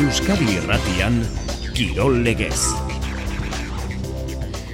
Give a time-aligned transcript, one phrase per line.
[0.00, 1.18] Euskadi Irratian
[1.76, 2.72] Kirol Legez.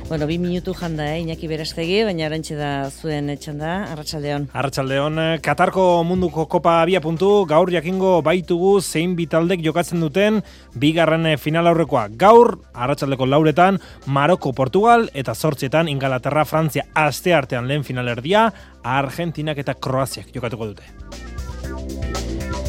[0.07, 4.47] Bueno, bi minutu janda, eh, Iñaki Berastegi, baina arantxe da zuen etxan da, Arratxaldeon.
[4.55, 10.45] Arratxaldeon, Katarko munduko kopa abia puntu, gaur jakingo baitugu zein bitaldek jokatzen duten
[10.79, 12.07] bigarren final aurrekoa.
[12.15, 18.53] Gaur, Arratxaldeko lauretan, Maroko, Portugal eta zortzetan Ingalaterra, Frantzia, aste artean lehen finalerdia,
[18.85, 21.26] Argentinak eta Kroaziak jokatuko dute.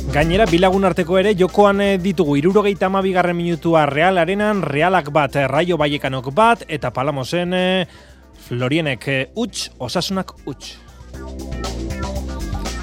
[0.07, 5.45] Gainera, bilagun arteko ere, jokoan eh, ditugu irurogeita amabigarren minutua Real Arenan, Realak bat, eh,
[5.51, 7.85] Raio Baiekanok bat, eta Palamosen eh,
[8.47, 10.77] Florienek utx, Osasunak utx.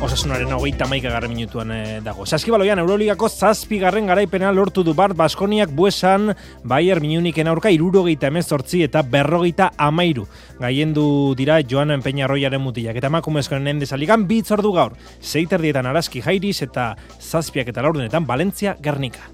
[0.03, 2.27] Osasunaren hogeita maika garren minutuan e, dago.
[2.27, 9.03] Saskibaloian, Euroligako zazpi garaipena lortu du Bart Baskoniak buesan Bayer Muniken aurka irurogeita emezortzi eta
[9.03, 10.27] berrogeita amairu.
[10.59, 12.97] Gaiendu dira Joan Peñarroiaren mutilak.
[12.97, 14.99] Eta makumezkoen nende saligan bitzordu gaur.
[15.23, 19.31] Zeiter dietan araski jairiz eta zazpiak eta laurdenetan Valentzia Gernika.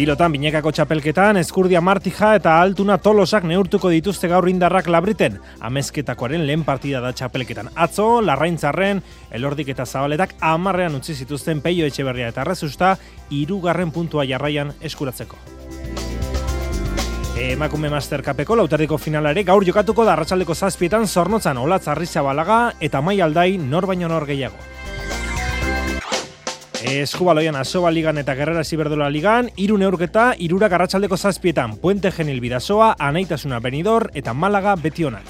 [0.00, 5.36] Pilotan binekako txapelketan, eskurdia martija eta altuna tolosak neurtuko dituzte gaur indarrak labriten.
[5.68, 7.68] Amezketakoaren lehen partida da txapelketan.
[7.76, 9.02] Atzo, larraintzarren,
[9.36, 12.94] elordik eta zabaletak amarrean utzi zituzten peio etxeberria eta arrazusta,
[13.28, 15.36] irugarren puntua jarraian eskuratzeko.
[17.36, 21.84] Emakume Master Cupeko lauterdiko finalare gaur jokatuko da arratsaldeko zazpietan zornotzan olatz
[22.24, 24.79] balaga eta mai aldai nor baino nor gehiago.
[26.82, 32.94] Eskubaloian Asoba Ligan eta Gerrera Ziberdola Ligan, iru neurketa, irura garratxaldeko zazpietan, Puente Genil Bidasoa,
[32.98, 35.28] Anaitasuna Benidor eta Malaga Betionak.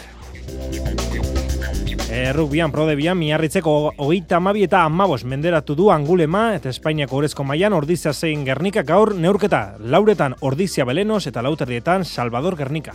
[2.11, 7.75] Errukbian, prode bian, miarritzeko hogeita amabi eta amabos menderatu du angulema eta Espainiako orezko maian
[7.75, 12.95] ordizia zein Gernika gaur neurketa, lauretan ordizia belenos eta lauterdietan Salvador Gernika.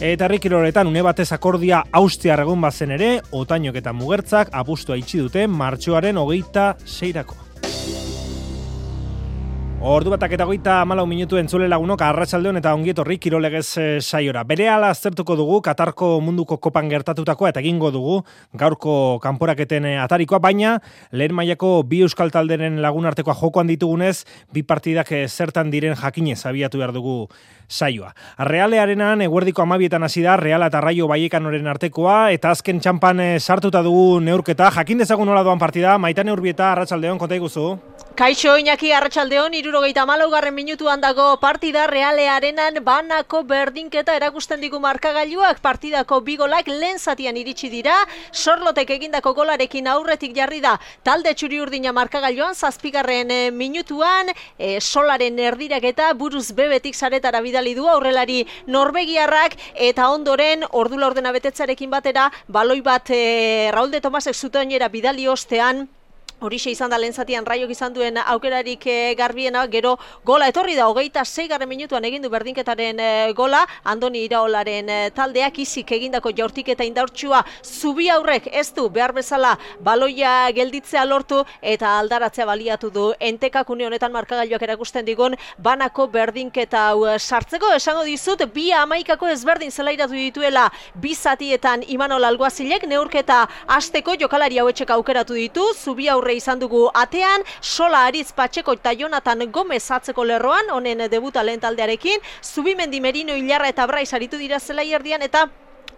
[0.00, 5.46] Eta rikiloretan une batez akordia austiar egun bazen ere, otainok eta mugertzak apustua itxi dute
[5.46, 7.43] martxoaren hogeita seirako.
[9.84, 14.40] Ordu batak eta goita malau minutu entzule lagunok arratsaldeon eta ongietorri kirolegez e, saiora.
[14.48, 18.14] Bere ala aztertuko dugu Katarko munduko kopan gertatutakoa eta egingo dugu
[18.56, 20.78] gaurko kanporaketen eh, atarikoa, baina
[21.12, 24.24] lehen mailako bi euskal talderen lagun artekoa jokoan ditugunez,
[24.56, 27.26] bi partidak eh, zertan diren jakinez abiatu behar dugu
[27.68, 28.14] saioa.
[28.40, 34.16] Realearenan eguerdiko amabietan hasi da Reala eta Raio Baiekanoren artekoa eta azken txampan sartuta dugu
[34.24, 34.72] neurketa.
[34.80, 37.74] Jakin dezagun nola doan partida, maitan neurbieta arratsaldeon konta iguzu.
[38.14, 45.58] Kaixo Iñaki Arratsaldeon irurogeita malaugarren minutuan dago partida realearenan banako berdinketa erakusten digu markagailuak.
[45.58, 47.96] Partidako bigolak lehen zatian iritsi dira.
[48.30, 54.30] Sorlotek egindako golarekin aurretik jarri da talde txuri urdina markagailuan zazpigarren eh, minutuan.
[54.58, 61.34] E, solaren erdirak eta buruz bebetik zaretara bidali du aurrelari norbegiarrak eta ondoren ordula ordena
[61.34, 65.88] betetzarekin batera baloi bat e, Raul de Tomasek zutenera bidali ostean
[66.42, 69.94] Horixe izan da lehenzatian raiok izan duen aukerarik e, garbiena, gero
[70.26, 75.92] gola etorri da, hogeita zeigarren minutuan egindu berdinketaren e, gola, Andoni Iraolaren e, taldeak izik
[75.94, 82.48] egindako jaurtik eta indaurtsua zubi aurrek ez du behar bezala baloia gelditzea lortu eta aldaratzea
[82.50, 83.06] baliatu du.
[83.20, 87.70] Entekakune honetan markagailuak erakusten digun banako berdinketa hau sartzeko.
[87.78, 93.44] Esango dizut bi amaikako ezberdin zelairatu dituela bi zatietan Imanol Alguazilek neurketa
[93.78, 99.44] asteko jokalari hauetxek aukeratu ditu, zubi aurre izan dugu atean, sola aritz patxeko eta Jonathan
[99.52, 104.82] Gomez atzeko lerroan, honen debuta lehen taldearekin, Zubimendi Merino Ilarra eta Brais aritu dira zela
[104.82, 105.50] erdian eta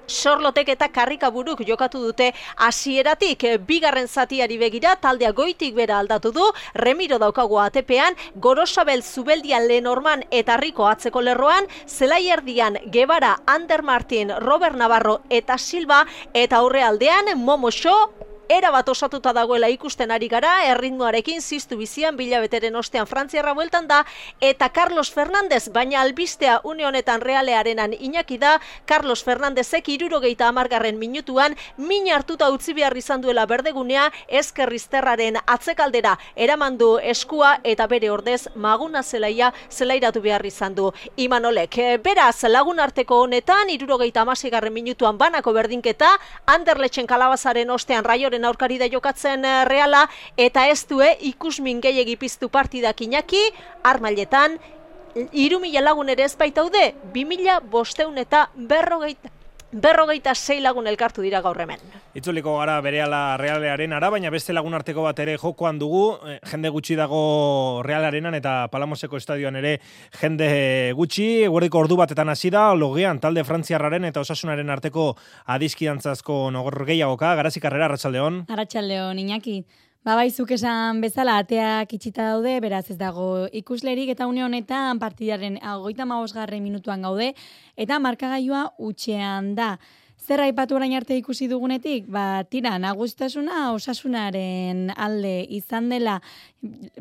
[0.06, 2.28] Sorlotek eta karrikaburuk jokatu dute
[2.62, 3.42] hasieratik.
[3.66, 6.44] Bigarren zatiari begira taldea goitik bera aldatu du.
[6.74, 14.76] Remiro daukago atepean Gorosabel Zubeldian Lenorman eta Riko atzeko lerroan Zelaierdian Gebara Ander Martin Robert
[14.76, 16.04] Navarro eta Silva
[16.34, 22.76] eta aurrealdean Momo Show era bat osatuta dagoela ikusten ari gara, erritmoarekin ziztu bizian bilabeteren
[22.76, 24.04] ostean frantziarra bueltan da,
[24.40, 31.56] eta Carlos Fernandez, baina albistea une honetan realearenan inaki da, Carlos Fernandezek irurogeita amargarren minutuan,
[31.76, 39.02] min hartuta utzi behar izan duela berdegunea, ezkerrizterraren atzekaldera, eramandu eskua eta bere ordez maguna
[39.02, 40.92] zelaia zelairatu behar izan du.
[41.16, 46.14] Imanolek, beraz lagun arteko honetan, irurogeita amasigarren minutuan banako berdinketa,
[46.46, 50.06] Anderlechen kalabazaren ostean raiore Bilbaoren aurkari da jokatzen eh, reala
[50.36, 53.40] eta ez due ikusmin gehiegi piztu partidak inaki,
[53.82, 54.58] armailetan,
[55.32, 59.35] iru lagun ere ez baitaude, bi mila bosteun eta berrogeita.
[59.72, 61.80] Berrogeita sei lagun elkartu dira gaur hemen.
[62.14, 66.70] Itzuliko gara berehala realearen ara, baina beste lagun arteko bat ere jokoan dugu, eh, jende
[66.70, 69.80] gutxi dago realarenan eta Palamoseko estadioan ere
[70.20, 75.16] jende gutxi, guardiko ordu batetan hasi da, logean talde frantziarraren eta osasunaren arteko
[75.46, 78.44] adizkidantzazko nogor gehiagoka, garazik arrera, Arratxaldeon.
[78.48, 79.64] Arratxaldeon, Iñaki.
[80.06, 85.00] Ba, bai, zuk esan bezala, ateak itxita daude, beraz ez dago ikuslerik, eta une honetan
[85.02, 87.32] partidaren agoita maosgarren minutuan gaude,
[87.74, 89.72] eta markagailua utxean da.
[90.22, 92.06] Zer aipatu orain arte ikusi dugunetik?
[92.06, 96.20] Ba, tira, nagustasuna osasunaren alde izan dela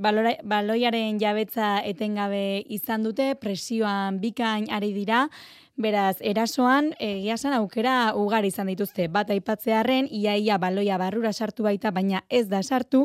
[0.01, 5.27] balora, baloiaren jabetza etengabe izan dute, presioan bikain ari dira,
[5.75, 9.09] Beraz, erasoan, egia san aukera ugari izan dituzte.
[9.11, 13.01] Bat aipatzearren, iaia baloia barrura sartu baita, baina ez da sartu.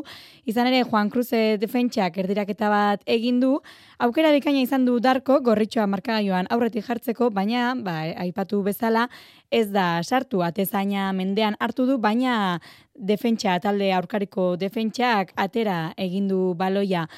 [0.47, 1.27] Izan ere, Juan Cruz
[1.59, 3.57] defentsak erdiraketa bat egin du.
[3.99, 9.09] Aukera bikaina izan du Darko, gorritxoa markagaioan aurretik jartzeko, baina, ba, aipatu bezala,
[9.51, 10.39] ez da sartu.
[10.39, 12.61] Atezaina mendean hartu du, baina
[12.95, 17.09] defentsa, talde aurkariko defentsak atera egin du baloia.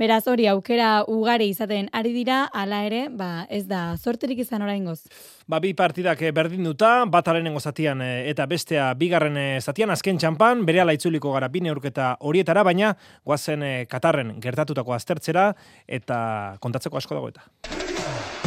[0.00, 5.02] Beraz hori aukera ugari izaten ari dira, hala ere, ba, ez da sorterik izan oraingoz.
[5.46, 9.92] Ba, bi partidak eh, berdin duta, bat alenengo zatian eh, eta bestea bigarren eh, zatian,
[9.92, 12.94] azken txampan, bere ala itzuliko gara bine urketa horietara, baina
[13.24, 15.50] guazen Katarren gertatutako aztertzera
[15.86, 17.44] eta kontatzeko asko dago eta.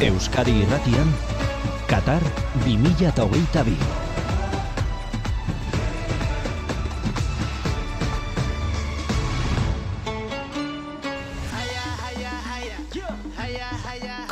[0.05, 1.13] Euskadi Irratian,
[1.87, 2.25] Katar
[2.65, 4.04] 2022.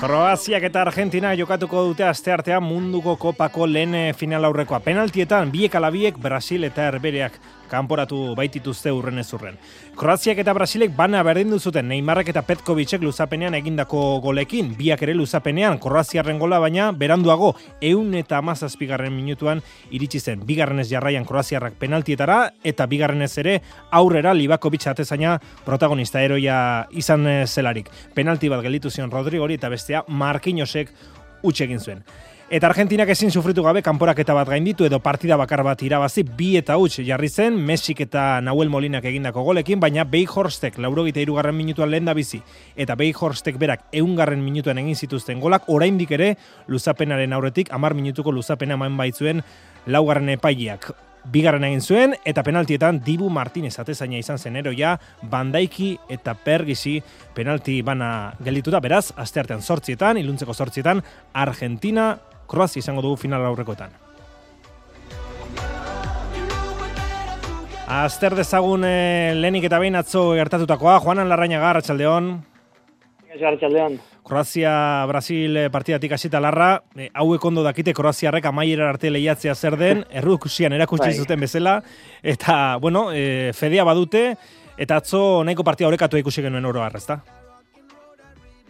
[0.04, 4.82] Kroaziak eta Argentina jokatuko dute asteartean munduko kopako lehen final aurrekoa.
[4.84, 7.38] Penaltietan biek alabiek Brasil eta Herbereak
[7.74, 9.58] kanporatu baitituzte urren ez urren.
[9.98, 15.80] Kroaziak eta Brasilek bana berdin duzuten Neymarrek eta Petkovicek luzapenean egindako golekin, biak ere luzapenean
[15.82, 20.46] Kroaziarren gola baina beranduago eun eta amazazpigarren minutuan iritsi zen.
[20.46, 23.60] Bigarren ez jarraian Kroaziarrak penaltietara eta bigarren ez ere
[23.92, 27.90] aurrera Libakovic atezaina protagonista eroia izan zelarik.
[28.14, 30.94] Penalti bat gelitu zion Rodrigori eta bestea Markinosek
[31.44, 32.06] utxegin zuen.
[32.54, 36.76] Eta Argentinak ezin sufritu gabe kanporaketa bat gainditu edo partida bakar bat irabazi bi eta
[36.78, 42.06] huts jarri zen Mexik eta Nahuel Molinak egindako golekin, baina Beihorstek laurogita irugarren minutuan lehen
[42.06, 42.44] da bizi.
[42.76, 46.36] Eta Beihorstek berak eungarren minutuan egin zituzten golak oraindik ere
[46.68, 49.42] luzapenaren aurretik amar minutuko luzapena eman baitzuen
[49.88, 50.92] laugarren epaileak.
[51.34, 54.92] Bigarren egin zuen, eta penaltietan Dibu Martinez atezaina izan zen eroia,
[55.32, 57.00] Bandaiki eta Pergisi
[57.34, 61.02] penalti bana geldituta, beraz, asteartean sortzietan, iluntzeko sortzietan,
[61.34, 62.12] Argentina
[62.48, 63.94] Kroazia izango dugu final aurrekoetan.
[67.94, 72.30] Azter dezagun eh, lehenik eta behin atzo gertatutakoa, Juanan Larraina gar, atxaldeon.
[73.34, 73.98] Atxaldeon.
[74.24, 79.76] Kroazia Brasil eh, partidatik hasita larra, e, hauek ondo dakite Kroaziarrek amaiera arte lehiatzea zer
[79.78, 81.18] den, errukusian erakutsi bai.
[81.18, 81.76] zuten bezala,
[82.24, 84.24] eta, bueno, e, fedea badute,
[84.78, 87.20] eta atzo nahiko partia horrekatu ikusi genuen oro ezta?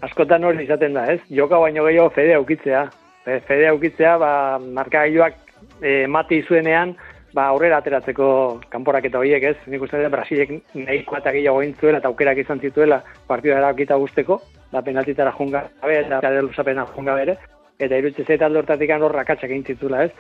[0.02, 1.22] Askotan hori izaten da, ez?
[1.30, 2.90] Joka baino gehiago fedea ukitzea
[3.24, 5.36] fede aukitzea, ba, markagailuak
[5.82, 6.96] e, mati zuenean,
[7.34, 8.28] ba, aurrera ateratzeko
[8.72, 9.56] kanporaketa horiek, ez?
[9.72, 14.40] Nik uste da Brasilek nahikoa eta gehiago intzuela eta aukerak izan zituela partidua erakita guzteko,
[14.72, 17.38] da penaltitara junga gabe eta luzapena junga bere,
[17.80, 20.12] eta irutze zeta aldortatik hor rakatsak egin zitula, ez?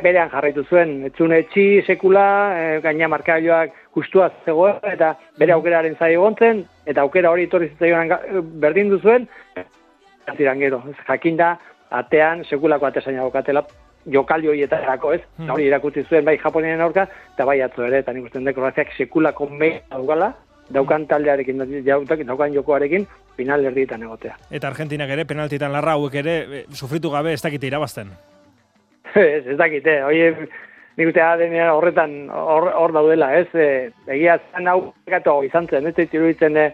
[0.00, 2.24] Berean jarraitu zuen, etzune etxi sekula,
[2.56, 8.14] e, gaina markagailuak justua zegoen, eta bere aukeraren zai egontzen, eta aukera hori itorri zitzaioan
[8.62, 9.28] berdin duzuen,
[10.32, 11.58] ziran gero, jakinda,
[11.90, 13.64] atean sekulako atesaina bokatela
[14.12, 15.20] jokaldi horietarako, ez?
[15.38, 15.50] Hmm.
[15.50, 18.92] Hori irakutsi zuen bai Japonien aurka eta bai atzo ere, eta nik uste dut Kroaziak
[18.98, 20.32] sekulako me daukala,
[20.72, 21.62] daukan taldearekin,
[22.26, 24.36] daukan jokoarekin, final erdietan egotea.
[24.50, 28.12] Eta Argentinak ere, penaltitan larra hauek ere, e, sufritu gabe ez dakite irabazten.
[29.14, 30.22] ez, ez dakite, hori
[30.94, 33.48] nik uste adenean horretan hor, daudela, ez?
[33.54, 34.92] E, egia zan hau
[35.44, 36.68] izan zen, ez iruditzen e,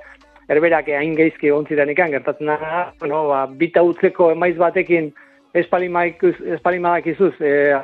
[0.51, 5.13] erberak hain geizki egon ikan, gertatzen da, bueno, ba, bita utzeko emaiz batekin
[5.55, 7.75] espalimadak izuz, e,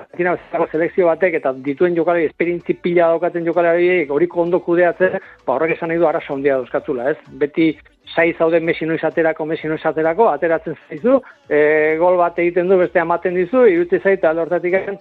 [0.70, 5.90] selekzio batek eta dituen jokalari, esperientzi pila daukaten jokalari, horiko ondo kudeatzen, ba, horrek esan
[5.90, 7.16] nahi du arasa ondia dauzkatzula, ez?
[7.40, 7.72] Beti
[8.14, 11.18] sai zauden mesi noiz aterako, mesi noiz aterako, ateratzen zaizu,
[11.50, 14.98] e, gol bat egiten du, beste amaten dizu, irute zaita alortatik egin,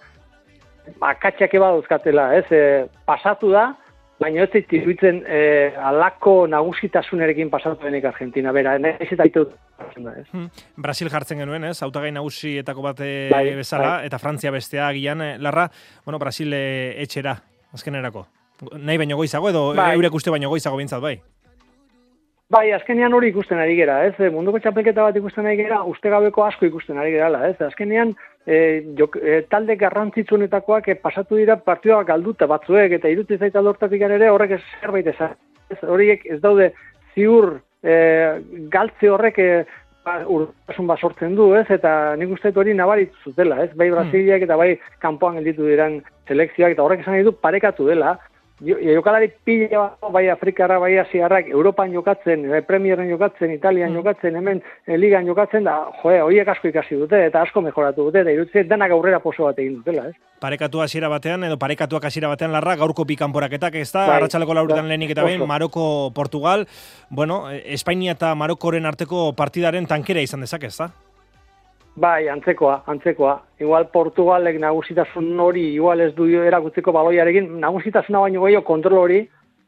[1.01, 2.45] akatxak eba dauzkatela, ez?
[2.49, 2.63] E,
[3.05, 3.71] pasatu da,
[4.19, 9.43] Baina ez zait iruditzen eh, alako nagusitasunerekin pasatu denik Argentina, bera, ez eta itu
[9.91, 10.45] hmm.
[10.79, 11.81] Brasil jartzen genuen, ez?
[11.83, 14.07] Autagai nagusietako bat eh, bai, bezala, bai.
[14.07, 15.67] eta Frantzia bestea gian, eh, larra,
[16.05, 17.35] bueno, Brasil etxera,
[17.75, 18.27] azkenerako.
[18.79, 19.91] Nahi baino goizago, edo bai.
[19.97, 21.17] eurek uste baino goizago bintzat, bai?
[22.53, 24.27] Bai, azkenean hori ikusten ari gera, ez?
[24.29, 27.55] Munduko txapelketa bat ikusten ari gera, uste gabeko asko ikusten ari gera, ez?
[27.65, 28.11] Azkenean,
[28.45, 28.59] e,
[28.99, 34.29] jok, e, talde garrantzitsunetakoak e, pasatu dira partidua galduta batzuek, eta irutzen zaita lortatik ere
[34.29, 35.31] horrek zerbait ez,
[35.73, 36.69] ez horiek ez daude
[37.15, 37.97] ziur e,
[38.69, 39.49] galtze horrek e,
[40.05, 41.65] urtasun bat sortzen du, ez?
[41.73, 43.71] Eta nik uste hori nabarit zutela, ez?
[43.73, 43.89] Bai.
[43.89, 45.97] Brasiliak eta bai kanpoan gelditu diren
[46.29, 48.19] selekzioak, eta horrek esan nahi du parekatu dela,
[48.61, 54.63] jokalari pila bat, bai Afrikara, bai Asiarrak, Europan jokatzen, eh, Premieren jokatzen, Italian jokatzen, hemen
[54.87, 58.69] eh, Ligan jokatzen, da, joe, horiek asko ikasi dute, eta asko mejoratu dute, eta iruditzen
[58.69, 60.15] denak aurrera poso bat egin dutela, ez?
[60.39, 64.53] Parekatu hasiera batean edo parekatuak hasiera batean larra gaurko bi kanporaketak ez da Bai, arratsaleko
[64.53, 65.45] lauretan bai, lehenik eta behin.
[65.47, 66.67] Maroko Portugal
[67.09, 70.91] bueno eh, Espainia eta Marokoren arteko partidaren tankera izan dezake ez da
[71.95, 73.37] Bai, antzekoa, antzekoa.
[73.59, 79.21] Igual Portugalek nagusitasun hori, igual ez du erakutzeko baloiarekin, nagusitasuna baino gehiago kontrol hori,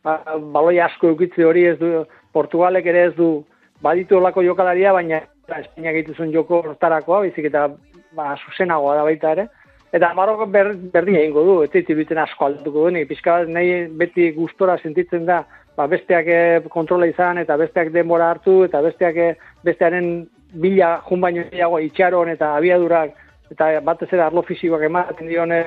[0.03, 0.17] ba,
[0.55, 2.03] baloi asko eukitze hori ez du,
[2.35, 3.29] Portugalek ere ez du,
[3.81, 7.69] baditu olako jokalaria, baina Espainia egituzun joko hortarakoa, bizik eta
[8.17, 9.47] ba, zuzenagoa da baita ere.
[9.95, 13.53] Eta Maroko ber, berdin egingo du, ez dit iruditzen asko aldatuko du, nik pixka bat
[13.55, 15.45] nahi beti gustora sentitzen da,
[15.79, 21.21] ba, besteak eh, kontrola izan, eta besteak denbora hartu, eta besteak eh, bestearen bila jun
[21.21, 23.13] baino gehiago itxaron eta abiadurak,
[23.51, 25.61] eta batez ere arlo fisikoak ematen dione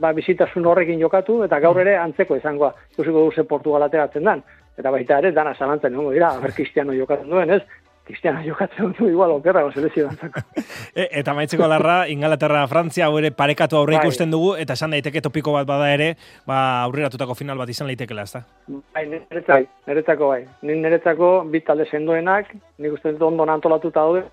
[0.00, 4.42] ba, bizitasun horrekin jokatu, eta gaur ere antzeko izangoa, ikusiko du ze Portugal ateratzen dan.
[4.78, 7.62] Eta baita ere, dana zalantzen egongo dira, aber Cristiano jokatzen duen, ez?
[8.04, 10.42] Cristiano jokatzen du igual okerrago selezio dantzako.
[11.00, 14.02] e, eta maitzeko larra Ingalaterra Frantzia hau ere parekatu aurre Bai.
[14.04, 16.10] ikusten dugu eta esan daiteke topiko bat bada ere
[16.46, 20.42] ba aurreratutako final bat izan leitekela ez da Bai, niretzako, bai, niretzako bai.
[20.62, 24.24] Ni niretzako bi talde sendoenak, nik uste dut ondo antolatuta daude,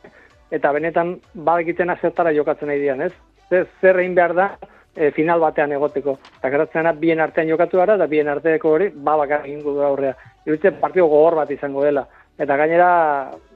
[0.51, 3.13] eta benetan badekiten zertara jokatzen nahi dian, ez?
[3.49, 4.47] Zer, zer egin behar da
[4.95, 6.17] e, final batean egoteko.
[6.39, 9.85] Eta geratzen da, bien artean jokatu gara, eta bien arteko hori, ba bakar egingo du
[9.85, 10.15] aurrea.
[10.45, 12.05] Iruditzen partio gogor bat izango dela.
[12.39, 12.91] Eta gainera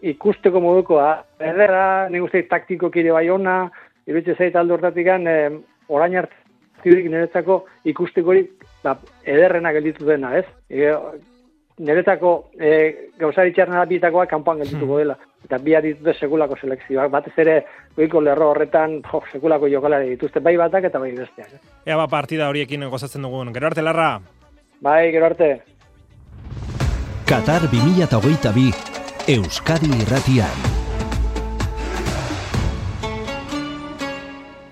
[0.01, 3.70] ikusteko modukoa, ederra, nik uste taktiko kire bai ona,
[4.05, 5.55] iruditzen zait alde hortatik eh,
[5.88, 8.44] orain hartzidik niretzako ikusteko hori
[8.84, 10.46] ba, ederrena gelditu dena, ez?
[10.70, 10.91] E,
[11.86, 12.70] niretzako e,
[13.20, 15.17] gauzari txarna bitakoa kanpoan geldituko dela.
[15.46, 17.12] Eta bi dituzte sekulako selekzioak.
[17.12, 17.58] Batez ere,
[17.98, 21.60] goiko lerro horretan, jo, sekulako jokalari dituzte bai batak eta bai besteak.
[21.86, 24.20] ea ba partida horiekin gozatzen dugun gero arte larra
[24.82, 25.75] Bai, gero arte.
[27.25, 28.72] Qatar 2022
[29.25, 30.85] Euskadi Irratian.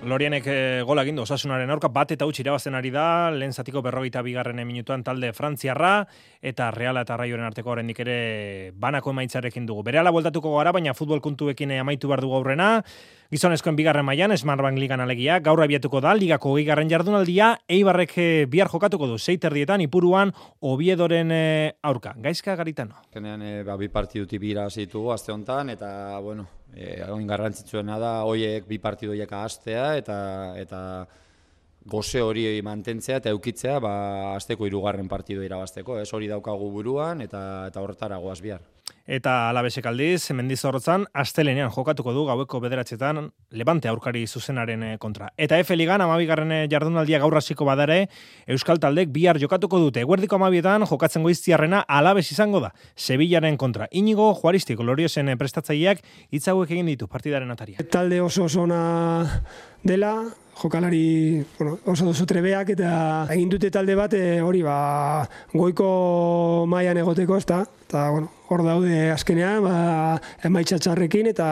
[0.03, 3.79] Lorianek e, gola egin du osasunaren aurka bat eta utzi irabazten ari da, lehen zatiko
[3.86, 5.93] berrogeita bigarren minutuan talde frantziarra,
[6.43, 8.15] eta reala eta raioren arteko oraindik ere
[8.75, 9.86] banako emaitzarekin dugu.
[9.88, 12.67] Berehala bueltatuko gara, baina futbol kuntuekin eh, amaitu behar dugu aurrena,
[13.31, 18.67] gizonezkoen bigarren mailan, Smartbank ligan alegia, gaur abiatuko da, ligako gigarren jardunaldia, eibarrek eh, bihar
[18.74, 21.31] jokatuko du, zeiterdietan, ipuruan, obiedoren
[21.81, 22.12] aurka.
[22.19, 23.00] Gaizka garitano.
[23.07, 28.13] Azkenean e, ba, bi partiduti bira zitu aste honetan eta bueno, e, oin garrantzitsuena da
[28.27, 30.18] hoiek bi partidoiek ahaztea eta
[30.60, 30.82] eta
[31.86, 33.94] goze hori mantentzea eta eukitzea ba
[34.36, 38.62] asteko hirugarren partido irabazteko, ez hori daukagu buruan eta eta horretara goaz bihar.
[39.03, 45.27] Eta alabesek aldiz, mendizorrotzan, astelenean jokatuko du gaueko bederatzetan Levante aurkari zuzenaren eh, kontra.
[45.36, 48.07] Eta F Ligan amabigarren eh, jardunaldia gaur hasiko badare,
[48.48, 50.05] Euskal Taldek bihar jokatuko dute.
[50.07, 53.89] Guerdiko amabietan jokatzen goiztiarrena alabes izango da, Sevillaren kontra.
[53.91, 56.00] Inigo Juaristi, Gloriosen eh, prestatzaileak
[56.31, 57.83] hitz hauek egin ditu partidaren ataria.
[57.91, 59.43] talde oso oso ona
[59.83, 60.24] dela,
[60.55, 67.38] jokalari bueno, oso oso trebeak eta egin dute talde bat hori ba, goiko mailan egoteko
[67.38, 69.75] ezta eta bueno, hor daude azkenean ba,
[70.45, 71.48] emaitza txarrekin eta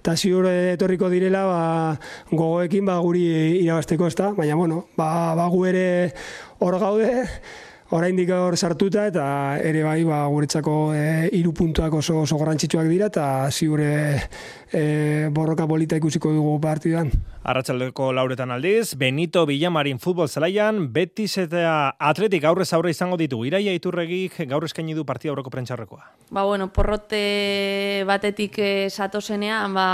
[0.00, 1.62] eta ziur etorriko direla ba,
[2.32, 3.24] gogoekin ba, guri
[3.60, 4.32] irabazteko ezta?
[4.38, 5.88] Baina bueno, ba, ba gu ere
[6.60, 7.10] hor gaude
[7.90, 9.24] oraindik hor sartuta eta
[9.66, 13.94] ere bai ba guretzako e, hiru puntuak oso oso garrantzitsuak dira eta ziur e,
[14.72, 14.82] e,
[15.34, 17.10] borroka polita ikusiko dugu partidan.
[17.42, 23.40] Arratsaldeko lauretan aldiz, Benito Villamarin futbol zelaian, Betis eta Atletik aurrez aurre izango ditu.
[23.48, 26.04] Iraia Iturregik gaur eskaini du partida aurreko prentxaurrekoa.
[26.30, 29.88] Ba, bueno, porrote batetik e, satozenean, ba,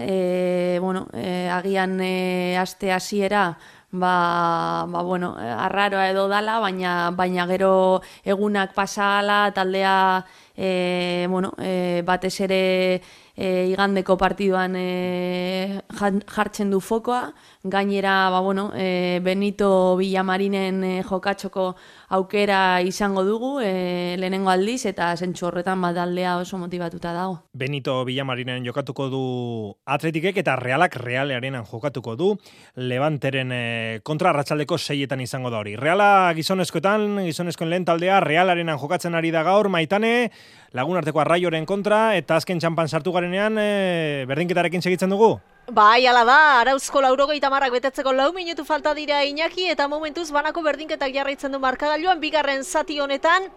[0.00, 3.52] e, bueno, e, agian e, aste hasiera
[3.98, 10.24] ba, ba, bueno, arraroa edo dala, baina, baina gero egunak pasala, taldea
[10.56, 13.02] e, bueno, e, batez ere
[13.36, 15.82] e, igandeko partiduan e,
[16.26, 21.74] jartzen du fokoa, gainera ba, bueno, e, Benito Villamarinen e, jokatxoko
[22.08, 27.40] aukera izango dugu e, lehenengo aldiz eta zentsu horretan bat taldea oso motibatuta dago.
[27.52, 29.22] Benito Villamarinen jokatuko du
[29.84, 32.30] Atletikek eta Realak Realearenan jokatuko du
[32.76, 35.76] Levanteren eh, kontra arratsaldeko seietan izango da hori.
[35.76, 40.30] Reala gizonezkoetan, gizonezkoen lehen taldea Realarenan jokatzen ari da gaur maitane,
[40.76, 45.36] lagun arteko arraioren kontra eta azken txampan sartu garenean eh, berdinketarekin segitzen dugu.
[45.66, 50.62] Bai, ala da, arauzko laurogeita marrak betetzeko lau minutu falta dira Iñaki eta momentuz banako
[50.62, 53.48] berdinketak jarraitzen du markagailuan bigarren zati honetan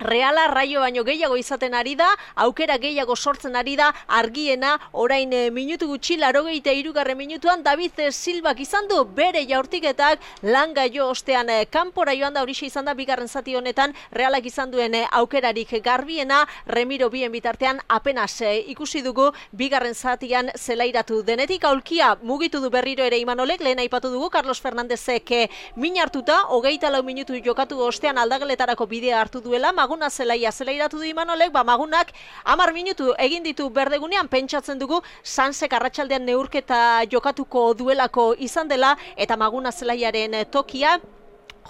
[0.00, 5.50] Reala raio baino gehiago izaten ari da, aukera gehiago sortzen ari da, argiena, orain e,
[5.52, 11.50] minutu gutxi, laro gehieta irugarren minutuan, David Silbak izan du, bere jaurtiketak, langa jo ostean,
[11.52, 16.46] e, kanpora joan da, horixe izan da, bigarren zati honetan, realak izan duen aukerarik garbiena,
[16.64, 23.20] remiro bien bitartean, apenas ikusi dugu, bigarren zatian zelairatu denetik, aulkia mugitu du berriro ere
[23.20, 25.34] imanolek, lehen aipatu dugu, Carlos Fernandezek
[25.76, 31.04] min hartuta, hogeita lau minutu jokatu ostean aldageletarako bidea hartu duela, maguna zelaia zelairatu du
[31.04, 32.12] imanolek, ba magunak
[32.44, 34.28] amar minutu egin ditu berdegunean.
[34.28, 41.00] Pentsatzen dugu sansek arratsaldean neurketa jokatuko duelako izan dela eta maguna zelaiaren tokia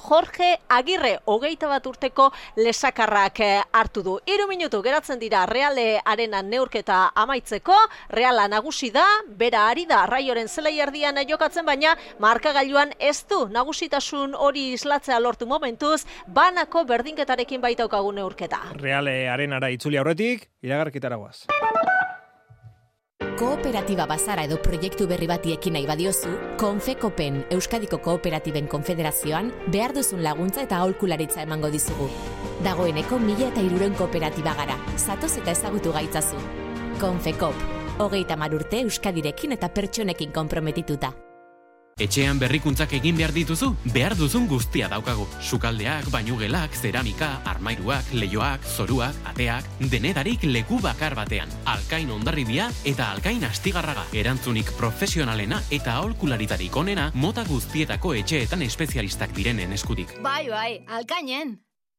[0.00, 4.16] Jorge Agirre, hogeita bat urteko lesakarrak eh, hartu du.
[4.26, 7.76] Iru minutu geratzen dira Reale Arena neurketa amaitzeko,
[8.16, 9.04] Reala nagusi da,
[9.42, 15.46] bera ari da, raioren zelai erdian jokatzen baina, markagailuan ez du nagusitasun hori islatzea lortu
[15.46, 18.62] momentuz, banako berdinketarekin baitaukagun neurketa.
[18.80, 21.44] Reale Arenara itzuli aurretik, iragarkitara guaz.
[23.40, 26.28] Kooperatiba bazara edo proiektu berri bati ekin nahi badiozu,
[26.60, 32.10] Konfekopen Euskadiko Kooperatiben Konfederazioan behar duzun laguntza eta aholkularitza emango dizugu.
[32.66, 36.44] Dagoeneko mila eta iruren kooperatiba gara, zatoz eta ezagutu gaitzazu.
[37.00, 37.64] Konfekop,
[38.04, 41.14] hogeita marurte Euskadirekin eta pertsonekin komprometituta.
[42.00, 45.26] Etxean berrikuntzak egin behar dituzu, behar duzun guztia daukagu.
[45.44, 51.52] Sukaldeak, bainugelak, zeramika, armairuak, leioak, zoruak, ateak, denedarik leku bakar batean.
[51.68, 54.06] Alkain ondarribia eta alkain astigarraga.
[54.16, 60.16] Erantzunik profesionalena eta aholkularitarik onena mota guztietako etxeetan espezialistak direnen eskutik.
[60.24, 61.58] Bai, bai, alkainen.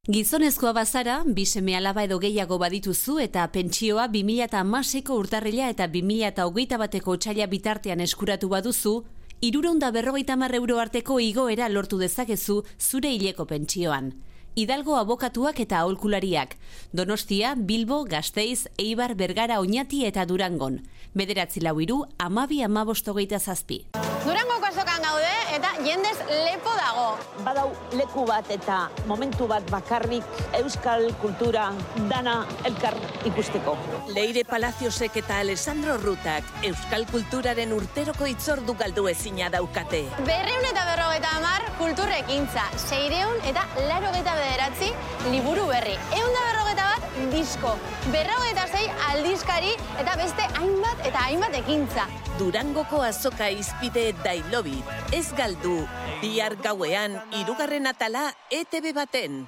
[0.10, 7.46] Gizonezkoa bazara, biseme alaba edo gehiago badituzu eta pentsioa 2008ko urtarrila eta 2008 bateko txaila
[7.51, 8.96] bitartean eskuratu baduzu,
[9.42, 14.12] iruronda berrogeita mar euro arteko igoera lortu dezakezu zure hileko pentsioan.
[14.54, 16.58] Hidalgo abokatuak eta aholkulariak.
[16.94, 20.82] Donostia, Bilbo, Gasteiz, Eibar, Bergara, Oñati eta Durangon.
[21.12, 23.82] Bederatzi lau iru, amabi amabostogeita zazpi.
[24.24, 27.08] Durangoko azokan gaude eta jendez lepo dago.
[27.44, 27.66] Badau
[28.00, 28.78] leku bat eta
[29.10, 30.24] momentu bat bakarrik
[30.62, 31.66] euskal kultura
[32.08, 32.96] dana elkar
[33.28, 33.76] ikusteko.
[34.16, 40.06] Leire Palaziosek eta Alessandro Rutak euskal kulturaren urteroko itzordu galdu ezina daukate.
[40.24, 44.94] Berreun eta berrogeta amar kulturrekintza, seireun eta larogeta bederatzi
[45.34, 45.98] liburu berri.
[46.22, 47.76] Eun da berrogeta bat disko,
[48.16, 52.05] berrogeta zei aldizkari eta beste hainbat eta hainbat ekintza.
[52.40, 54.77] Durangoko azoka izpide dailobi,
[55.14, 55.81] ez galdu,
[56.22, 59.46] bihar gauean irugarren atala ETV baten.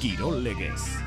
[0.00, 1.00] Kirol legez.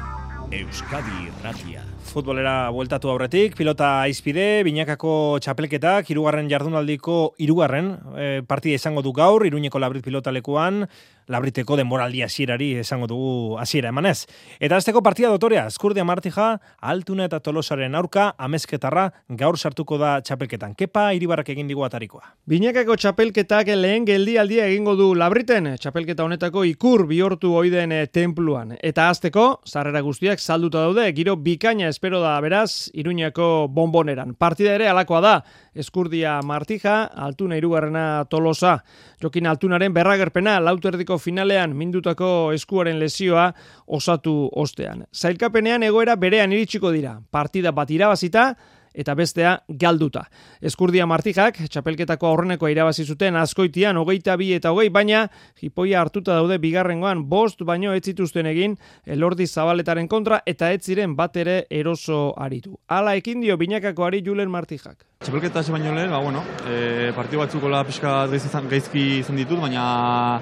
[0.53, 1.81] Euskadi Irratia.
[2.05, 9.47] Futbolera bueltatu aurretik, pilota aizpide, binakako txapelketak, irugarren jardunaldiko irugarren e, partida izango du gaur,
[9.49, 10.83] iruñeko labrit pilotalekuan,
[11.27, 14.25] labriteko denboraldi hasierari esango dugu hasiera emanez.
[14.59, 20.75] Eta azteko partida dotorea, Eskurdia Martija, Altuna eta Tolosaren aurka, amezketarra gaur sartuko da txapelketan.
[20.75, 22.23] Kepa iribarrak egin digu atarikoa.
[22.49, 28.75] Binakako txapelketak lehen geldi aldia egingo du labriten, txapelketa honetako ikur bihortu oiden templuan.
[28.81, 34.35] Eta azteko, sarrera guztiak salduta daude, giro bikaina espero da beraz, iruñako bomboneran.
[34.35, 35.35] Partida ere alakoa da,
[35.73, 38.83] Eskurdia Martija, Altuna irugarrena Tolosa.
[39.23, 43.51] Jokin Altunaren berragerpena, lauterdiko finalean mindutako eskuaren lesioa
[43.87, 45.05] osatu ostean.
[45.13, 47.19] Zailkapenean egoera berean iritsiko dira.
[47.31, 48.53] Partida bat irabazita,
[48.93, 50.23] eta bestea galduta.
[50.61, 55.25] Eskurdia Martijak, txapelketako aurreneko irabazi zuten azkoitian hogeita bi eta hogei, baina
[55.59, 61.15] jipoia hartuta daude bigarrengoan bost baino ez zituzten egin elordi zabaletaren kontra eta ez ziren
[61.17, 62.77] bat ere eroso aritu.
[62.87, 65.03] Hala ekin dio binakako ari Julen Martijak.
[65.23, 70.41] Txapelketa hasi baino lehen, ba, bueno, e, partio batzuko la pixka gaizki izan ditut, baina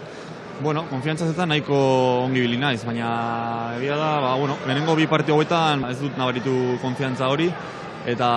[0.61, 1.75] Bueno, konfiantza zetan nahiko
[2.21, 3.07] ongi bili naiz, baina
[3.79, 7.47] egia da, ba, bueno, lehenengo bi partio hauetan ez dut nabaritu konfiantza hori,
[8.13, 8.29] eta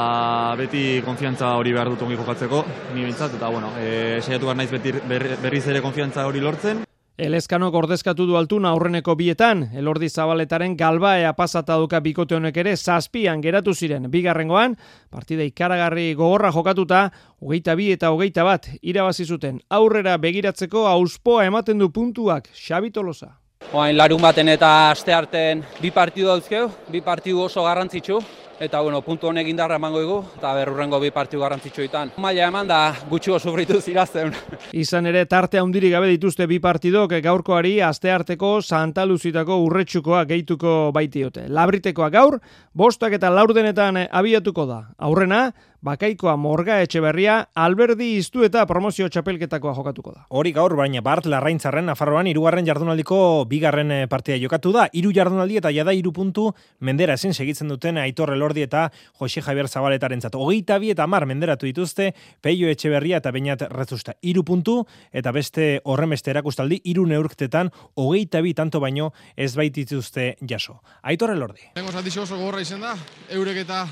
[0.56, 2.62] beti konfiantza hori behar dut ongi jokatzeko,
[2.94, 6.80] ni bintzat, eta bueno, e, saiatu behar naiz beti berriz ere konfiantza hori lortzen.
[7.14, 13.38] Elezkano gordezkatu du altuna aurreneko bietan, elordi zabaletaren galbaea pasata duka bikote honek ere zazpian
[13.40, 14.08] geratu ziren.
[14.10, 14.74] Bigarrengoan,
[15.14, 17.04] partida ikaragarri gogorra jokatuta,
[17.38, 19.60] hogeita bi eta hogeita bat irabazi zuten.
[19.70, 23.36] Aurrera begiratzeko auspoa ematen du puntuak Xabi Tolosa.
[23.72, 28.18] Oain larun baten eta aste arten bi partidu dauzkeu, bi partidu oso garrantzitsu,
[28.60, 32.14] eta bueno, puntu honek indarra emango dugu eta berrurrengo bi partiu garrantzitsuetan.
[32.22, 34.32] Maila eman da gutxi sufritu zirazten.
[34.84, 41.48] Izan ere tarte handirik gabe dituzte bi partidok gaurkoari astearteko Santa Luzitako urretsukoa gehituko baitiote.
[41.48, 42.38] Labritekoa gaur,
[42.72, 44.80] bostak eta laurdenetan abiatuko da.
[44.98, 45.52] Aurrena,
[45.84, 50.22] Bakaikoa Morga Etxeberria, Alberdi Iztu eta Promozio Txapelketakoa jokatuko da.
[50.32, 53.18] Hori gaur, baina Bart Larraintzarren Nafarroan hirugarren jardunaldiko
[53.50, 54.86] bigarren eh, partia jokatu da.
[54.96, 56.46] Hiru jardunaldi eta jada hiru puntu
[56.80, 58.86] mendera ezin segitzen duten Aitor Elordi eta
[59.20, 60.38] Jose Javier Zabaletarentzat.
[60.40, 64.16] Hogeita bi eta mar menderatu dituzte Peio Etxeberria eta Beñat Rezusta.
[64.22, 64.78] Hiru puntu
[65.12, 67.68] eta beste horremeste erakustaldi hiru neurktetan
[68.00, 70.80] hogeita bi tanto baino ez baitituzte jaso.
[71.02, 71.74] Aitor Elordi.
[71.76, 72.96] Lengo zati oso gogorra izen da,
[73.36, 73.84] eurek eta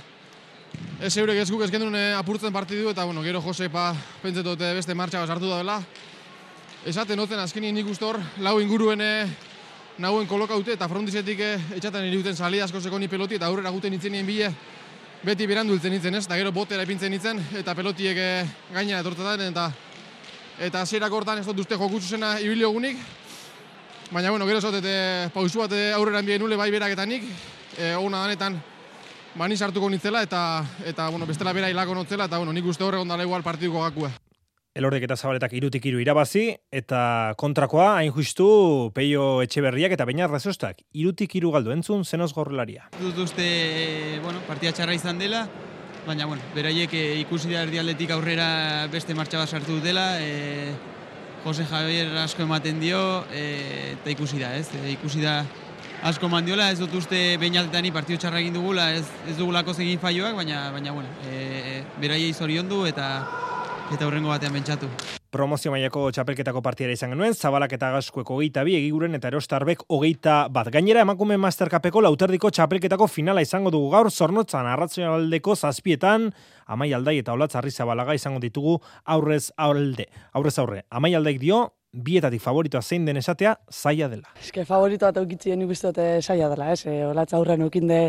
[1.00, 4.94] ez eurek ez guk ez gendun apurtzen partidu eta bueno, gero Jose pa pentsetot beste
[4.94, 5.82] martxa sartu da dela.
[6.82, 9.26] Esaten noten azkenien nik uste hor, lau inguruen eh,
[10.02, 14.26] nahuen kolokaute eta frontizetik eh, etxaten iruten sali asko sekoni peloti eta aurrera guten nien
[14.26, 14.50] bile
[15.22, 19.46] beti berandu hiltzen nintzen ez, eta gero botera ipintzen nintzen eta pelotiek eh, gaina etortzen
[19.46, 19.70] eta
[20.58, 22.98] eta zierak hortan ez dut uste jokutsu zena ibili ogunik,
[24.10, 27.22] baina bueno, gero zotet e, pausu bat aurrera enbien nule bai berak eta nik,
[27.78, 28.58] e, oguna danetan
[29.34, 33.00] bani sartuko nintzela eta eta bueno, bestela bera hilako notzela eta bueno, nik uste horre
[33.00, 34.12] ondala igual partiduko gakua.
[34.74, 38.46] Elordek eta Zabaletak irutik iru irabazi, eta kontrakoa, hain justu,
[38.96, 40.80] Peio Etxeberriak eta Beñar Rezostak.
[40.96, 42.86] Irutik iru galdu entzun, zenoz gorrelaria.
[42.96, 43.44] Dut uste,
[44.24, 45.42] bueno, partia txarra izan dela,
[46.06, 50.72] baina, bueno, beraiek e, ikusi da erdialdetik aurrera beste martxa bat sartu dela, e,
[51.44, 54.70] Jose Javier asko ematen dio, e, eta ikusi da, ez?
[54.72, 55.42] E, ikusi da
[56.02, 60.34] asko mandiola, ez dut uste Beñatetani partio txarra egin dugula, ez, ez dugulako zegin faioak,
[60.34, 63.08] baina, baina bueno, e, beraiei zorion du, eta
[63.92, 64.88] eta hurrengo batean bentsatu.
[65.32, 70.46] Promozio mailako txapelketako partiera izan genuen, zabalak eta gaskueko hogeita bi, egiguren eta erostarbek hogeita
[70.52, 70.68] bat.
[70.72, 76.30] Gainera, emakume masterkapeko lauterdiko txapelketako finala izango dugu gaur, zornotzan arrazionaldeko zazpietan,
[76.66, 80.08] amai aldai eta olatz zabalaga izango ditugu aurrez alde.
[80.32, 84.30] Aurrez aurre, amai aldaik dio, bietatik favoritoa zein den esatea, zaila dela.
[84.40, 86.86] Eske favoritoa eta ukitzien ikustote zaila dela, ez?
[86.86, 88.00] E, olatz aurren ukinde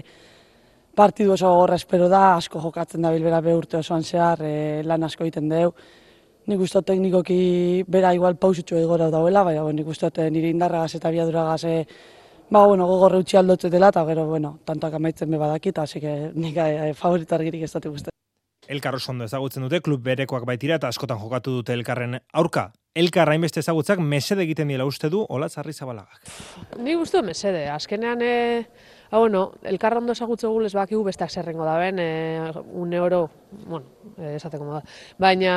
[0.95, 5.03] partidu oso gorra espero da, asko jokatzen da bilbera be urte osoan zehar, e, lan
[5.03, 5.73] asko egiten deu.
[6.47, 11.63] Nik uste teknikoki bera igual pausutxo egora dauela, baina nik uste nire indarragaz eta biaduragaz
[11.65, 11.77] e,
[12.49, 16.31] ba, bueno, gogorre utzi aldotze dela, eta gero, bueno, tantoak amaitzen be badakit, hasi que
[16.35, 18.13] nik e, favorito argirik ez dut.
[18.67, 22.71] Elkar oso ondo ezagutzen dute, klub berekoak baitira eta askotan jokatu dute elkarren aurka.
[22.95, 26.21] Elkar hainbeste ezagutzak mesede egiten dira uste du, hola zarri zabalagak.
[26.79, 28.33] Ni guztu mesede, azkenean e,
[29.13, 33.29] Ha, bueno, elkarra ondo esagutze gulez bakigu besteak zerrengo da ben, e, un euro,
[33.67, 33.85] bueno,
[34.17, 34.79] e, esateko da.
[35.21, 35.51] Baina,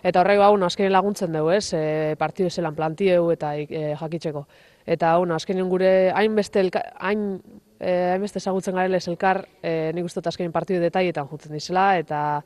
[0.00, 4.46] eta horrek ba, bueno, azkenen laguntzen dugu, ez, e, partidu zelan plantieu eta e, jakitzeko.
[4.86, 6.64] Eta, bueno, azkenen gure hainbeste
[6.96, 7.26] hain,
[7.84, 12.42] hainbeste ezagutzen garelez elkar, e, nik uste azkenen partidu detaietan jutzen dizela, eta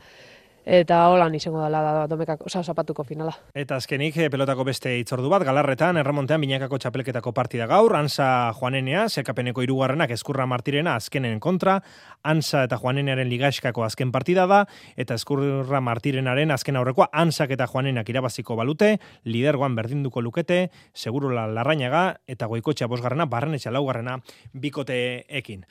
[0.69, 3.33] eta holan izango dela da domekako, osa, zapatuko finala.
[3.57, 9.07] Eta azkenik, eh, pelotako beste itzordu bat, galarretan, erremontean, binakako txapelketako partida gaur, Ansa Juanenea,
[9.09, 11.79] sekapeneko irugarrenak eskurra martirena azkenen kontra,
[12.23, 18.09] Ansa eta Juanenearen ligaskako azken partida da, eta eskurra martirenaren azken aurrekoa, Ansak eta Juanenak
[18.13, 24.21] irabaziko balute, lidergoan berdinduko lukete, seguru la larrainaga, eta goikotxea bosgarrena, barrenetxa laugarrena,
[24.53, 25.65] bikote ekin.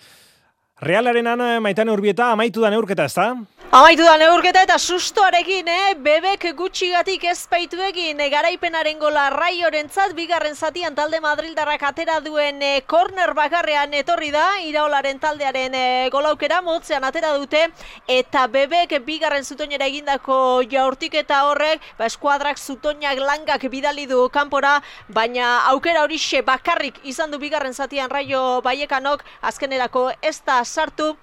[0.77, 3.31] Realaren ana maitane urbieta amaitu da neurketa, ez da?
[3.73, 5.95] Amaitu da neurketa eta sustoarekin, eh?
[5.99, 12.81] bebek gutxigatik ezpaitu egin, eh, garaipenaren gola raiorentzat bigarren zatian talde Madrildarrak atera duen eh,
[12.87, 17.63] corner bakarrean etorri da, iraolaren taldearen eh, golaukera motzean atera dute,
[18.07, 24.77] eta bebek bigarren zutoinera egindako jaurtik eta horrek, ba, eskuadrak zutoinak langak bidali du kanpora,
[25.09, 31.15] baina aukera hori bakarrik izan du bigarren zatian raio baiekanok, azkenerako ez da sartu,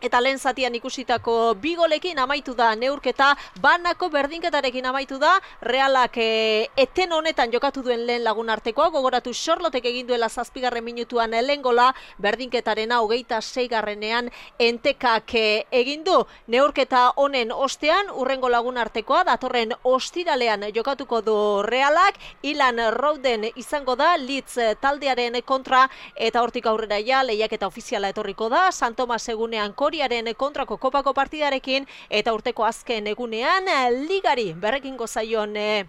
[0.00, 7.12] eta lehen zatian ikusitako bigolekin amaitu da neurketa, banako berdinketarekin amaitu da, realak e, eten
[7.12, 12.92] honetan jokatu duen lehen lagun artekoa, gogoratu sorlotek egin duela zazpigarren minutuan lehen gola, berdinketaren
[12.92, 16.18] hogeita seigarrenean entekak e, egin du.
[16.48, 24.16] Neurketa honen ostean, urrengo lagun artekoa, datorren ostiralean jokatuko du realak, ilan rouden izango da,
[24.16, 29.72] litz taldearen kontra, eta hortik aurrera ja, lehiak eta ofiziala etorriko da, San Tomas egunean
[29.84, 33.68] kori, Horiaren kontrako kopako partidarekin eta urteko azken egunean
[34.08, 35.84] ligari berrekingo zaion eh,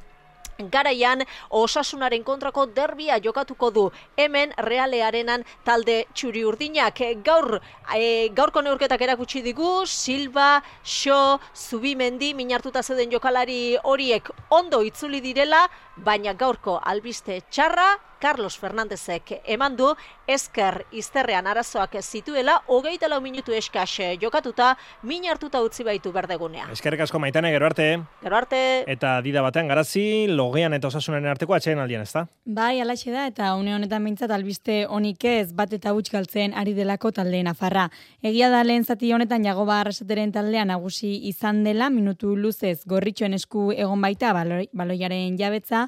[0.60, 3.86] garaian osasunaren kontrako derbia jokatuko du
[4.18, 7.60] hemen realearenan talde txuri urdinak gaur
[7.96, 15.66] e, gaurko neurketak erakutsi digu Silva, Xo, Zubimendi minartuta zeuden jokalari horiek ondo itzuli direla
[15.98, 19.92] baina gaurko albiste txarra, Carlos Fernandezek eman du,
[20.28, 24.72] esker izterrean arazoak ez zituela, hogeita lau minutu eskas jokatuta,
[25.04, 26.66] min hartuta utzi baitu berdegunea.
[26.74, 27.86] Eskerrik asko maitane, gero arte.
[28.24, 28.62] Gero arte.
[28.90, 32.26] Eta dida batean garazi, logean eta osasunaren arteko atxeen aldian, ezta?
[32.46, 36.74] Bai, alaxe da, eta une honetan mintzat albiste honik ez bat eta huts galtzen ari
[36.74, 37.90] delako taldeen afarra.
[38.24, 43.70] Egia da lehen zati honetan jagoba arrasateren taldean nagusi izan dela, minutu luzez gorritxoen esku
[43.76, 45.85] egon baita baloi, baloiaren jabetza,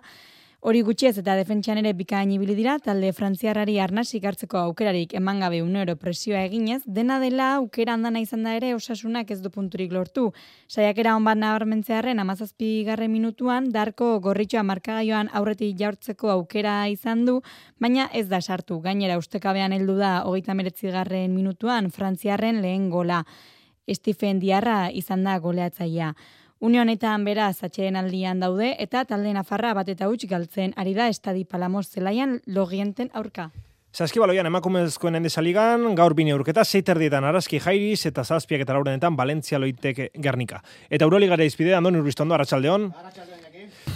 [0.68, 5.60] Hori gutxiez eta defentsian ere bikain ibili dira, talde frantziarrari arnasik hartzeko aukerarik eman gabe
[5.62, 10.34] euro presioa eginez, dena dela aukera handana izan da ere osasunak ez du punturik lortu.
[10.68, 17.38] Saiakera hon bat nabarmentzearen amazazpi garre minutuan, darko gorritxoa markagaioan aurretik jaurtzeko aukera izan du,
[17.80, 18.82] baina ez da sartu.
[18.82, 23.24] Gainera ustekabean heldu da hogeita meretzi garren minutuan frantziarren lehen gola.
[23.94, 26.16] Stephen Diarra izan da goleatzaia.
[26.60, 31.44] Unionetan beraz atxeen aldian daude eta talde nafarra bat eta huts galtzen ari da estadi
[31.46, 33.52] palamos zelaian logienten aurka.
[33.94, 40.02] Saskibaloian emakumezkoen endesaligan, gaur bine urketa, seiterdietan arazki jairiz eta zazpiak eta laurenetan Valentzia loitek
[40.18, 40.64] Gernika.
[40.90, 42.92] Eta Euroligara izpide, Andoni Urriztondo, Arratxaldeon.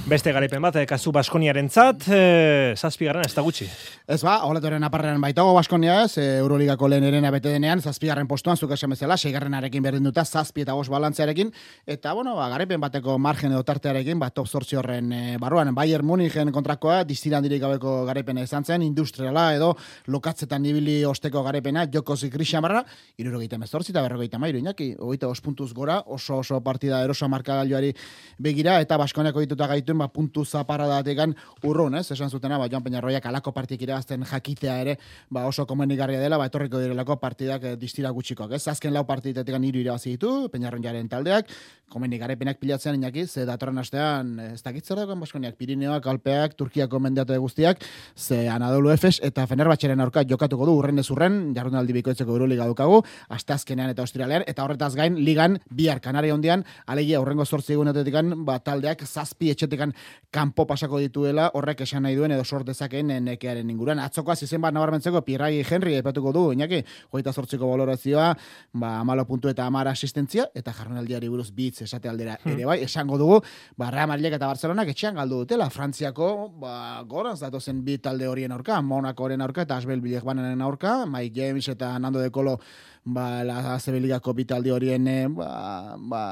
[0.02, 3.68] Beste garaipen bat, eh, kasu Baskoniaren zat, e, zazpigarren ez da gutxi.
[4.10, 8.58] Ez ba, oletoren aparrean baitago Baskonia ez, e, Euroligako lehen erena bete denean, zazpigarren postuan,
[8.58, 11.52] zuk esan bezala, seigarrenarekin berdin duta, zazpi eta balantzearekin,
[11.86, 16.04] eta, bueno, ba, garaipen bateko margen edo tartearekin, bat top sortzi horren e, barruan, Bayern
[16.06, 19.76] Munichen kontrakoa, distiran dirik gabeko garaipena izan zen, industriala edo
[20.08, 22.84] lokatzetan nibili osteko garaipena, joko zikri xamarra,
[23.18, 27.94] irurogeita mezortzi eta berrogeita mairu, inaki, ogeita ospuntuz gora, oso oso partida eroso markagailuari
[28.40, 32.12] begira, eta Baskoniako dituta gaituen, ba, puntu zaparra datekan urrun, ez?
[32.12, 34.98] Esan zutena, ba, Joan Peñarroiak alako partik irabazten jakitea ere,
[35.30, 38.68] ba, oso komenigarria dela, ba, etorriko direlako partidak eh, distira gutxikoak, ez?
[38.68, 41.48] Azken lau partitetik hiru irabazi ditu, Peñarron jaren taldeak,
[41.92, 47.00] komenigarepenak pilatzen inaki, ze datorren astean, eh, ez dakit zer dagoen Baskoniak, Pirineoak, Alpeak, Turkiako
[47.00, 47.84] mendeatu guztiak,
[48.16, 53.02] ze Anadolu Efes eta Fenerbahçeren aurka jokatuko du urren ez urren, jardunaldi bikoitzeko Euroliga dukagu,
[53.30, 58.16] aste azkenean eta austrialean, eta horretaz gain, ligan, bihar Kanaria hondian, alegia urrengo zortzi egunetetik
[58.46, 59.52] ba, taldeak zazpi
[59.82, 59.94] etxetekan
[60.32, 64.00] kanpo pasako dituela horrek esan nahi duen edo sort dezakeen nekearen inguruan.
[64.00, 68.30] Atzokoa zizen bat nabarmentzeko Pirrai Henry epatuko du, inaki, hogeita zortziko balorazioa,
[68.74, 72.54] ba, amalo puntu eta amara asistentzia, eta jarronaldiari buruz bitz esate aldera hmm.
[72.54, 73.42] ere bai, esango dugu,
[73.78, 78.56] ba, Real Madrid eta Barcelonak etxean galdu dutela, Frantziako, ba, goranz datozen bi talde horien
[78.56, 82.62] aurka, Monakoren aurka eta Asbel Bilekbanen aurka, Mike James eta Nando de Colo
[83.04, 86.24] ba, la Zebeligako bitaldi horien eh, ba, ba,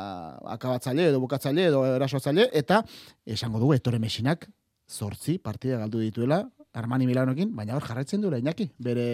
[0.56, 2.84] akabatzaile edo bukatzaile edo erasotzaile, eta
[3.26, 4.50] esango dugu, etore mesinak
[4.90, 9.10] zortzi partida galdu dituela Armani Milanokin, baina hor jarraitzen duela, inaki, bere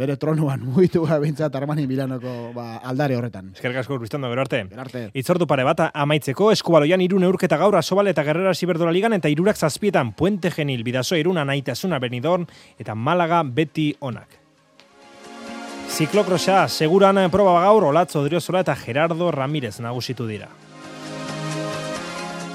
[0.00, 3.50] bere tronuan mugitu gara bintzat Armani Milanoko ba, aldare horretan.
[3.56, 4.62] Eskerrik asko urbiztando, gero arte.
[4.78, 5.04] Arte.
[5.18, 9.58] Itzordu pare bat amaitzeko, eskubaloian iru neurketa gaur asobal eta gerrera ziberdola ligan eta irurak
[9.58, 12.46] zazpietan puente genil bidazo iruna naitasuna benidorn
[12.78, 14.39] eta malaga beti onak.
[16.00, 20.46] Ziklokrosa, seguran proba gaur, Olatzo Odriozola eta Gerardo Ramirez nagusitu dira.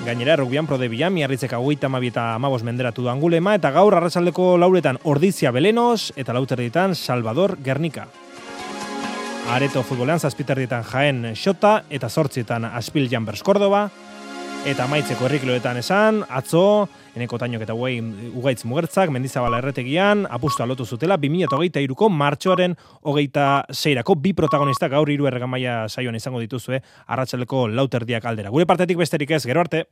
[0.01, 4.97] Gainera, rugbian prode bilan, miarritzek aguita mabieta amabos menderatu du angulema, eta gaur arratsaldeko lauretan
[5.03, 8.07] Ordizia Belenos eta lauterditan Salvador Gernika.
[9.53, 13.91] Areto futbolean zazpiterdietan jaen Xota eta zortzietan Aspil Jambers Córdoba,
[14.65, 17.95] Eta maitzeko errikloetan esan, atzo, eneko tainok eta guai
[18.35, 22.75] ugaitz mugertzak, mendizabala erretegian, apustu alotu zutela, 2008 iruko martxoaren
[23.07, 28.51] hogeita zeirako, bi protagonista gaur iru erregamaia saioan izango dituzue, arratsaleko lauterdiak aldera.
[28.51, 29.85] Gure partetik besterik ez, gero arte!